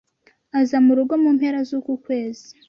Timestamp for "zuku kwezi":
1.69-2.47